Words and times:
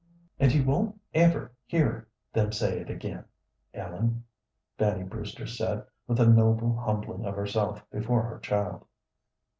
"And 0.39 0.51
you 0.51 0.63
won't 0.63 0.99
ever 1.13 1.51
hear 1.67 2.07
them 2.33 2.51
say 2.51 2.79
it 2.79 2.89
again, 2.89 3.23
Ellen," 3.71 4.23
Fanny 4.75 5.03
Brewster 5.03 5.45
said, 5.45 5.85
with 6.07 6.19
a 6.19 6.25
noble 6.25 6.75
humbling 6.75 7.23
of 7.23 7.35
herself 7.35 7.87
before 7.91 8.23
her 8.23 8.39
child. 8.39 8.87